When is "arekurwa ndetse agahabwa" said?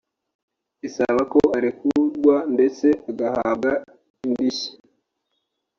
1.57-3.71